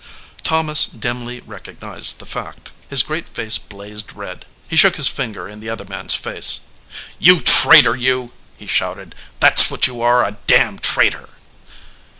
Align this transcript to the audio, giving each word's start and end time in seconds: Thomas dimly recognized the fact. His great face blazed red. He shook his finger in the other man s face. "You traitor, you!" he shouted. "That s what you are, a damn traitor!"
Thomas 0.41 0.87
dimly 0.87 1.41
recognized 1.41 2.17
the 2.17 2.25
fact. 2.25 2.71
His 2.89 3.03
great 3.03 3.29
face 3.29 3.59
blazed 3.59 4.13
red. 4.13 4.47
He 4.67 4.75
shook 4.75 4.95
his 4.95 5.07
finger 5.07 5.47
in 5.47 5.59
the 5.59 5.69
other 5.69 5.85
man 5.85 6.05
s 6.05 6.15
face. 6.15 6.61
"You 7.19 7.39
traitor, 7.39 7.95
you!" 7.95 8.31
he 8.57 8.65
shouted. 8.65 9.13
"That 9.41 9.59
s 9.59 9.69
what 9.69 9.85
you 9.85 10.01
are, 10.01 10.25
a 10.25 10.37
damn 10.47 10.79
traitor!" 10.79 11.29